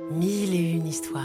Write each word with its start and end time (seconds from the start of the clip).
Mille 0.00 0.54
et 0.54 0.72
une 0.72 0.88
histoires. 0.88 1.22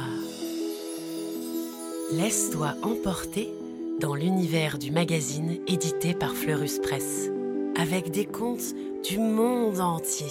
Laisse-toi 2.12 2.76
emporter 2.84 3.52
dans 4.00 4.14
l'univers 4.14 4.78
du 4.78 4.92
magazine 4.92 5.58
édité 5.66 6.14
par 6.14 6.36
Fleurus 6.36 6.78
Press, 6.78 7.32
avec 7.76 8.12
des 8.12 8.26
contes 8.26 8.76
du 9.04 9.18
monde 9.18 9.80
entier. 9.80 10.28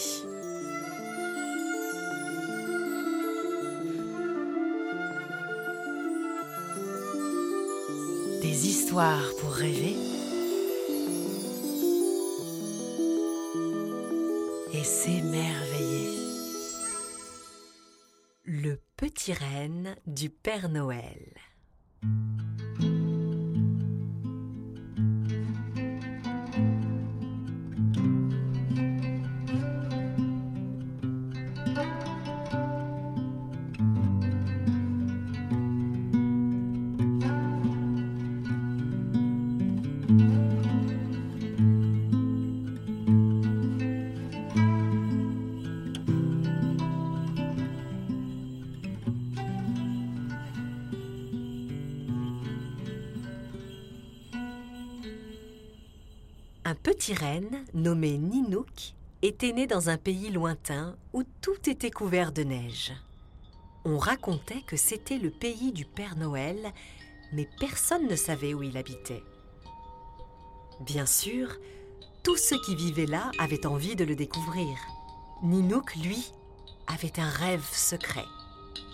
Des 8.40 8.68
histoires 8.68 9.32
pour 9.40 9.50
rêver 9.50 9.96
et 14.72 14.84
s'émerveiller. 14.84 16.27
Le 18.60 18.80
petit 18.96 19.34
renne 19.34 19.94
du 20.08 20.30
Père 20.30 20.68
Noël. 20.68 21.32
Petit 56.88 57.12
renne 57.12 57.66
nommé 57.74 58.16
Ninouk 58.16 58.94
était 59.20 59.52
né 59.52 59.66
dans 59.66 59.90
un 59.90 59.98
pays 59.98 60.30
lointain 60.30 60.96
où 61.12 61.22
tout 61.42 61.68
était 61.68 61.90
couvert 61.90 62.32
de 62.32 62.42
neige. 62.42 62.94
On 63.84 63.98
racontait 63.98 64.62
que 64.62 64.78
c'était 64.78 65.18
le 65.18 65.28
pays 65.28 65.72
du 65.72 65.84
Père 65.84 66.16
Noël, 66.16 66.72
mais 67.34 67.46
personne 67.60 68.08
ne 68.08 68.16
savait 68.16 68.54
où 68.54 68.62
il 68.62 68.78
habitait. 68.78 69.22
Bien 70.80 71.04
sûr, 71.04 71.58
tous 72.22 72.38
ceux 72.38 72.58
qui 72.62 72.74
vivaient 72.74 73.04
là 73.04 73.32
avaient 73.38 73.66
envie 73.66 73.94
de 73.94 74.04
le 74.04 74.16
découvrir. 74.16 74.78
Ninouk, 75.42 75.94
lui, 75.96 76.32
avait 76.86 77.20
un 77.20 77.28
rêve 77.28 77.68
secret. 77.70 78.24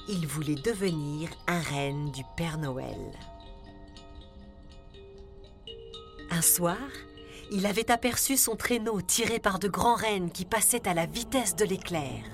Il 0.08 0.26
voulait 0.26 0.56
devenir 0.56 1.30
un 1.46 1.60
renne 1.60 2.10
du 2.10 2.24
Père 2.36 2.58
Noël. 2.58 3.12
Un 6.32 6.42
soir, 6.42 6.76
il 7.50 7.66
avait 7.66 7.90
aperçu 7.90 8.36
son 8.36 8.56
traîneau 8.56 9.00
tiré 9.00 9.38
par 9.38 9.58
de 9.58 9.68
grands 9.68 9.94
rennes 9.94 10.30
qui 10.30 10.44
passaient 10.44 10.88
à 10.88 10.94
la 10.94 11.06
vitesse 11.06 11.56
de 11.56 11.64
l'éclair. 11.64 12.24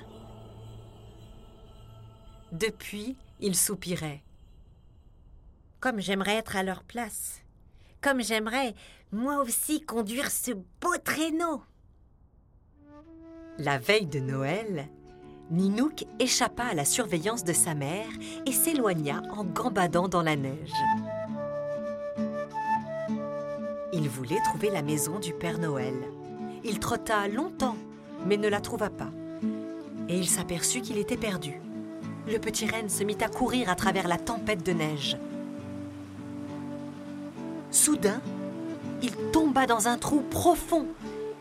Depuis, 2.52 3.16
il 3.38 3.54
soupirait. 3.54 4.22
Comme 5.78 6.00
j'aimerais 6.00 6.36
être 6.36 6.56
à 6.56 6.62
leur 6.62 6.82
place. 6.82 7.42
Comme 8.00 8.22
j'aimerais, 8.22 8.74
moi 9.12 9.38
aussi, 9.38 9.80
conduire 9.80 10.30
ce 10.30 10.52
beau 10.52 10.96
traîneau. 11.04 11.62
La 13.58 13.78
veille 13.78 14.06
de 14.06 14.20
Noël, 14.20 14.88
Ninouk 15.50 16.04
échappa 16.18 16.64
à 16.64 16.74
la 16.74 16.84
surveillance 16.84 17.44
de 17.44 17.52
sa 17.52 17.74
mère 17.74 18.08
et 18.46 18.52
s'éloigna 18.52 19.22
en 19.30 19.44
gambadant 19.44 20.08
dans 20.08 20.22
la 20.22 20.36
neige. 20.36 20.72
Il 23.92 24.08
voulait 24.08 24.40
trouver 24.44 24.70
la 24.70 24.82
maison 24.82 25.18
du 25.18 25.32
Père 25.32 25.58
Noël. 25.58 25.94
Il 26.62 26.78
trotta 26.78 27.26
longtemps, 27.26 27.76
mais 28.24 28.36
ne 28.36 28.48
la 28.48 28.60
trouva 28.60 28.88
pas. 28.88 29.10
Et 30.08 30.16
il 30.16 30.28
s'aperçut 30.28 30.80
qu'il 30.80 30.98
était 30.98 31.16
perdu. 31.16 31.60
Le 32.28 32.38
petit 32.38 32.66
renne 32.68 32.88
se 32.88 33.02
mit 33.02 33.16
à 33.20 33.28
courir 33.28 33.68
à 33.68 33.74
travers 33.74 34.06
la 34.06 34.18
tempête 34.18 34.64
de 34.64 34.72
neige. 34.72 35.16
Soudain, 37.72 38.20
il 39.02 39.14
tomba 39.32 39.66
dans 39.66 39.88
un 39.88 39.98
trou 39.98 40.20
profond. 40.20 40.86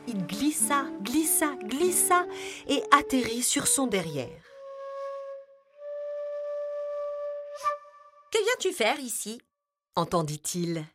Il 0.08 0.26
glissa, 0.26 0.86
glissa, 1.04 1.56
glissa 1.64 2.26
et 2.68 2.82
atterrit 2.98 3.44
sur 3.44 3.68
son 3.68 3.86
derrière. 3.86 4.42
Que 8.32 8.40
viens-tu 8.44 8.74
faire 8.74 9.00
ici? 9.00 9.40
entendit-il. 9.96 10.86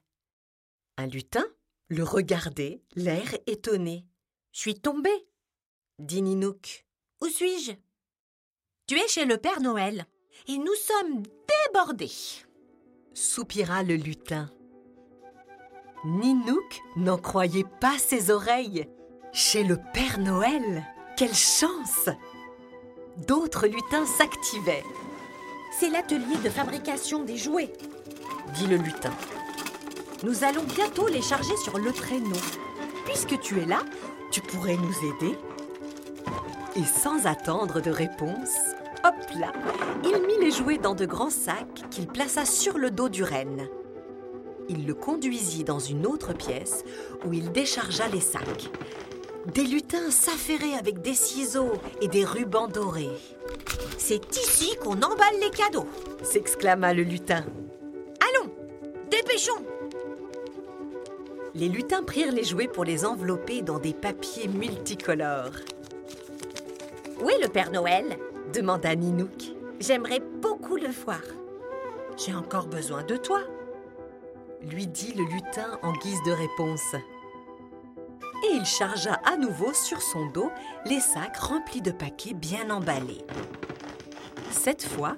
Un 0.96 1.06
lutin 1.06 1.44
le 1.88 2.04
regardait, 2.04 2.80
l'air 2.94 3.34
étonné. 3.46 4.06
Je 4.52 4.60
suis 4.60 4.80
tombé, 4.80 5.10
dit 5.98 6.22
Ninouk. 6.22 6.86
Où 7.20 7.26
suis-je? 7.26 7.72
Tu 8.86 8.96
es 8.96 9.08
chez 9.08 9.24
le 9.24 9.36
Père 9.36 9.60
Noël 9.60 10.06
et 10.46 10.56
nous 10.56 10.74
sommes 10.74 11.22
débordés. 11.72 12.12
Soupira 13.12 13.82
le 13.82 13.96
lutin. 13.96 14.50
Ninouk 16.04 16.80
n'en 16.96 17.18
croyait 17.18 17.66
pas 17.80 17.98
ses 17.98 18.30
oreilles. 18.30 18.86
Chez 19.32 19.64
le 19.64 19.78
Père 19.92 20.20
Noël 20.20 20.84
Quelle 21.16 21.34
chance 21.34 22.08
D'autres 23.26 23.66
lutins 23.66 24.06
s'activaient. 24.06 24.84
C'est 25.78 25.90
l'atelier 25.90 26.36
de 26.44 26.50
fabrication 26.50 27.24
des 27.24 27.36
jouets, 27.36 27.72
dit 28.54 28.68
le 28.68 28.76
lutin. 28.76 29.12
Nous 30.24 30.42
allons 30.42 30.64
bientôt 30.64 31.06
les 31.06 31.20
charger 31.20 31.54
sur 31.58 31.76
le 31.76 31.92
traîneau. 31.92 32.40
Puisque 33.04 33.38
tu 33.40 33.60
es 33.60 33.66
là, 33.66 33.80
tu 34.30 34.40
pourrais 34.40 34.78
nous 34.78 34.94
aider 35.06 35.36
Et 36.76 36.84
sans 36.84 37.26
attendre 37.26 37.82
de 37.82 37.90
réponse, 37.90 38.56
hop 39.04 39.14
là, 39.38 39.52
il 40.02 40.26
mit 40.26 40.38
les 40.40 40.50
jouets 40.50 40.78
dans 40.78 40.94
de 40.94 41.04
grands 41.04 41.28
sacs 41.28 41.84
qu'il 41.90 42.06
plaça 42.06 42.46
sur 42.46 42.78
le 42.78 42.90
dos 42.90 43.10
du 43.10 43.22
renne. 43.22 43.68
Il 44.70 44.86
le 44.86 44.94
conduisit 44.94 45.62
dans 45.62 45.78
une 45.78 46.06
autre 46.06 46.32
pièce 46.32 46.84
où 47.26 47.34
il 47.34 47.52
déchargea 47.52 48.08
les 48.08 48.22
sacs. 48.22 48.70
Des 49.52 49.64
lutins 49.64 50.10
s'affairaient 50.10 50.78
avec 50.78 51.02
des 51.02 51.12
ciseaux 51.12 51.72
et 52.00 52.08
des 52.08 52.24
rubans 52.24 52.68
dorés. 52.68 53.10
C'est 53.98 54.34
ici 54.36 54.74
qu'on 54.82 55.02
emballe 55.02 55.38
les 55.42 55.50
cadeaux, 55.50 55.86
s'exclama 56.22 56.94
le 56.94 57.02
lutin. 57.02 57.44
Allons, 58.20 58.50
dépêchons 59.10 59.62
Les 61.56 61.68
lutins 61.68 62.02
prirent 62.02 62.32
les 62.32 62.42
jouets 62.42 62.66
pour 62.66 62.84
les 62.84 63.04
envelopper 63.04 63.62
dans 63.62 63.78
des 63.78 63.94
papiers 63.94 64.48
multicolores. 64.48 65.54
Où 67.22 67.30
est 67.30 67.40
le 67.40 67.48
Père 67.48 67.70
Noël? 67.70 68.18
demanda 68.52 68.94
Ninouk. 68.96 69.54
J'aimerais 69.78 70.20
beaucoup 70.42 70.76
le 70.76 70.88
voir. 70.88 71.22
J'ai 72.16 72.34
encore 72.34 72.66
besoin 72.66 73.04
de 73.04 73.16
toi, 73.16 73.40
lui 74.62 74.86
dit 74.86 75.12
le 75.14 75.24
lutin 75.24 75.78
en 75.82 75.92
guise 75.92 76.22
de 76.26 76.32
réponse. 76.32 76.94
Et 78.44 78.54
il 78.54 78.64
chargea 78.64 79.20
à 79.24 79.36
nouveau 79.36 79.72
sur 79.72 80.02
son 80.02 80.26
dos 80.26 80.50
les 80.86 81.00
sacs 81.00 81.36
remplis 81.36 81.82
de 81.82 81.92
paquets 81.92 82.34
bien 82.34 82.70
emballés. 82.70 83.24
Cette 84.50 84.84
fois, 84.84 85.14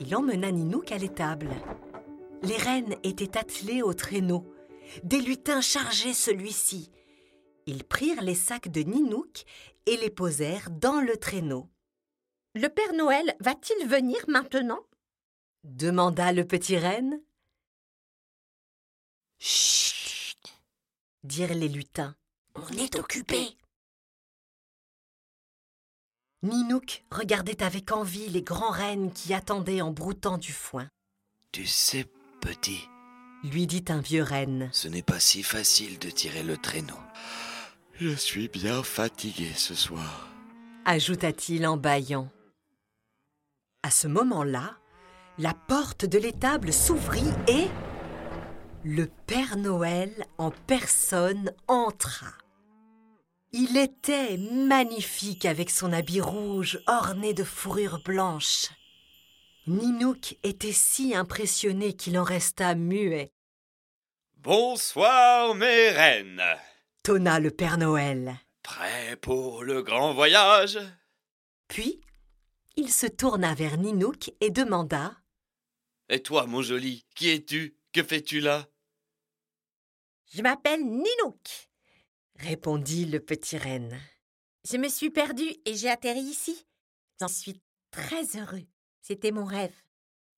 il 0.00 0.14
emmena 0.14 0.50
Ninouk 0.50 0.92
à 0.92 0.98
l'étable. 0.98 1.48
Les 2.42 2.56
rennes 2.56 2.96
étaient 3.02 3.38
attelées 3.38 3.82
au 3.82 3.92
traîneau. 3.94 4.44
Des 5.02 5.20
lutins 5.20 5.60
chargeaient 5.60 6.14
celui-ci. 6.14 6.90
Ils 7.66 7.84
prirent 7.84 8.22
les 8.22 8.34
sacs 8.34 8.68
de 8.68 8.80
Ninouk 8.80 9.44
et 9.86 9.96
les 9.96 10.10
posèrent 10.10 10.70
dans 10.70 11.00
le 11.00 11.16
traîneau. 11.16 11.68
Le 12.54 12.68
Père 12.68 12.92
Noël 12.94 13.36
va-t-il 13.40 13.86
venir 13.86 14.18
maintenant? 14.28 14.80
demanda 15.64 16.32
le 16.32 16.46
petit 16.46 16.78
renne. 16.78 17.20
Chut 19.38 20.38
dirent 21.22 21.54
les 21.54 21.68
lutins. 21.68 22.16
On 22.54 22.68
est 22.76 22.96
occupé. 22.98 23.56
Ninouk 26.42 27.04
regardait 27.10 27.62
avec 27.62 27.92
envie 27.92 28.28
les 28.28 28.42
grands 28.42 28.70
rennes 28.70 29.12
qui 29.12 29.34
attendaient 29.34 29.82
en 29.82 29.90
broutant 29.90 30.38
du 30.38 30.52
foin. 30.52 30.88
Tu 31.52 31.66
sais, 31.66 32.06
petit, 32.40 32.88
lui 33.44 33.66
dit 33.66 33.84
un 33.88 34.00
vieux 34.00 34.22
renne. 34.22 34.68
ce 34.72 34.88
n'est 34.88 35.02
pas 35.02 35.20
si 35.20 35.42
facile 35.42 35.98
de 35.98 36.10
tirer 36.10 36.42
le 36.42 36.56
traîneau. 36.56 36.98
Je 37.98 38.14
suis 38.14 38.48
bien 38.48 38.82
fatigué 38.82 39.52
ce 39.54 39.74
soir. 39.74 40.28
ajouta-t-il 40.84 41.66
en 41.66 41.76
bâillant. 41.76 42.28
À 43.82 43.90
ce 43.90 44.08
moment-là, 44.08 44.76
la 45.38 45.54
porte 45.54 46.04
de 46.04 46.18
l'étable 46.18 46.72
s'ouvrit 46.72 47.32
et 47.48 47.68
le 48.84 49.06
Père 49.26 49.56
Noël 49.56 50.10
en 50.38 50.50
personne 50.50 51.52
entra. 51.68 52.28
Il 53.52 53.76
était 53.76 54.38
magnifique 54.38 55.44
avec 55.44 55.70
son 55.70 55.92
habit 55.92 56.20
rouge 56.20 56.80
orné 56.86 57.34
de 57.34 57.44
fourrure 57.44 58.00
blanche. 58.04 58.68
Ninouk 59.66 60.36
était 60.42 60.72
si 60.72 61.14
impressionné 61.14 61.94
qu'il 61.94 62.18
en 62.18 62.24
resta 62.24 62.74
muet. 62.74 63.32
Bonsoir, 64.38 65.54
mes 65.54 65.90
reines. 65.90 66.42
Tonna 67.02 67.38
le 67.40 67.50
Père 67.50 67.78
Noël. 67.78 68.36
Prêt 68.62 69.16
pour 69.16 69.62
le 69.62 69.82
grand 69.82 70.14
voyage? 70.14 70.78
Puis, 71.68 72.00
il 72.76 72.90
se 72.90 73.06
tourna 73.06 73.54
vers 73.54 73.76
Ninouk 73.76 74.32
et 74.40 74.50
demanda 74.50 75.16
Et 76.08 76.22
toi, 76.22 76.46
mon 76.46 76.62
joli, 76.62 77.04
qui 77.14 77.28
es-tu? 77.30 77.76
Que 77.92 78.02
fais-tu 78.02 78.40
là? 78.40 78.66
Je 80.32 80.42
m'appelle 80.42 80.82
Ninouk. 80.84 81.68
répondit 82.36 83.04
le 83.04 83.20
petit 83.20 83.58
renne. 83.58 84.00
Je 84.68 84.76
me 84.78 84.88
suis 84.88 85.10
perdu 85.10 85.44
et 85.64 85.74
j'ai 85.74 85.90
atterri 85.90 86.20
ici. 86.20 86.66
J'en 87.20 87.28
suis 87.28 87.60
très 87.90 88.36
heureux. 88.36 88.66
C'était 89.00 89.32
mon 89.32 89.44
rêve. 89.44 89.74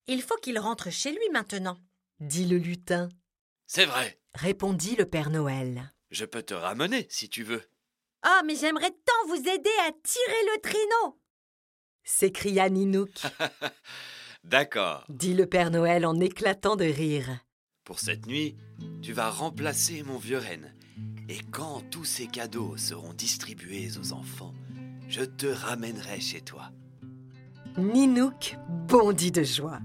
Il 0.07 0.23
faut 0.23 0.37
qu'il 0.37 0.59
rentre 0.59 0.91
chez 0.91 1.11
lui 1.13 1.29
maintenant. 1.33 1.79
dit 2.21 2.45
le 2.47 2.59
lutin. 2.59 3.09
C'est 3.67 3.87
vrai, 3.87 4.19
Répondit 4.35 4.97
le 4.97 5.07
Père 5.07 5.31
Noël. 5.31 5.93
je 6.11 6.25
peux 6.25 6.43
te 6.43 6.55
ramener 6.55 7.07
si 7.11 7.29
tu 7.29 7.43
veux. 7.43 7.63
Oh, 8.27 8.41
mais 8.47 8.55
j'aimerais 8.57 8.91
tant 8.91 9.29
vous 9.29 9.41
aider 9.41 9.71
à 9.87 9.93
tirer 9.93 10.43
le 10.55 10.61
traîneau. 10.61 11.21
s'écria 12.05 12.69
Ninouk, 12.71 13.11
D'accord. 14.45 15.05
dit 15.09 15.35
le 15.35 15.47
Père 15.47 15.71
Noël 15.71 16.05
en 16.07 16.19
éclatant 16.21 16.77
de 16.77 16.85
rire. 16.85 17.39
Pour 17.85 17.99
cette 18.01 18.27
nuit, 18.27 18.57
tu 19.03 19.13
vas 19.13 19.31
remplacer 19.31 20.03
mon 20.03 20.19
vieux 20.19 20.39
renne. 20.39 20.75
Et 21.29 21.41
quand 21.51 21.83
tous 21.91 22.05
ces 22.05 22.27
cadeaux 22.27 22.77
seront 22.77 23.13
distribués 23.13 23.91
aux 23.99 24.13
enfants, 24.13 24.55
je 25.09 25.23
te 25.23 25.47
ramènerai 25.47 26.21
chez 26.21 26.41
toi. 26.43 26.71
Ninouk 27.79 28.59
bondit 28.87 29.33
de 29.33 29.43
joie. 29.43 29.81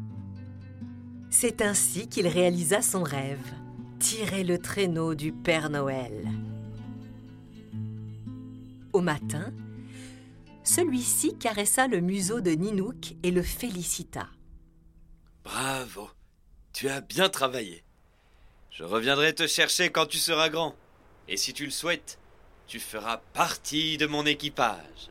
C'est 1.29 1.61
ainsi 1.61 2.09
qu'il 2.09 2.27
réalisa 2.27 2.81
son 2.81 3.01
rêve, 3.01 3.45
tirer 3.99 4.43
le 4.43 4.57
traîneau 4.57 5.15
du 5.15 5.31
Père 5.31 5.69
Noël. 5.69 6.27
Au 8.91 8.99
matin, 8.99 9.53
celui-ci 10.63 11.37
caressa 11.37 11.87
le 11.87 12.01
museau 12.01 12.41
de 12.41 12.51
Ninouk 12.51 13.15
et 13.23 13.31
le 13.31 13.41
félicita. 13.41 14.27
Bravo, 15.45 16.09
tu 16.73 16.89
as 16.89 16.99
bien 16.99 17.29
travaillé. 17.29 17.85
Je 18.69 18.83
reviendrai 18.83 19.33
te 19.33 19.47
chercher 19.47 19.91
quand 19.91 20.07
tu 20.07 20.17
seras 20.17 20.49
grand. 20.49 20.75
Et 21.29 21.37
si 21.37 21.53
tu 21.53 21.63
le 21.63 21.71
souhaites, 21.71 22.19
tu 22.67 22.79
feras 22.79 23.21
partie 23.33 23.97
de 23.97 24.07
mon 24.07 24.25
équipage. 24.25 25.09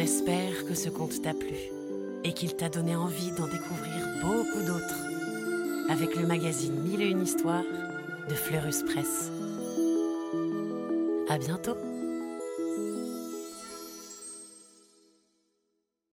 Espère 0.00 0.64
que 0.66 0.74
ce 0.74 0.88
conte 0.88 1.22
t'a 1.22 1.34
plu 1.34 1.56
et 2.24 2.32
qu'il 2.32 2.54
t'a 2.56 2.68
donné 2.68 2.96
envie 2.96 3.30
d'en 3.32 3.46
découvrir 3.46 4.06
beaucoup 4.22 4.62
d'autres 4.66 5.06
avec 5.88 6.16
le 6.16 6.26
magazine 6.26 6.74
Mille 6.82 7.02
et 7.02 7.10
une 7.10 7.22
histoires 7.22 7.64
de 8.28 8.34
Fleurus 8.34 8.82
Press. 8.82 9.30
À 11.28 11.38
bientôt! 11.38 11.89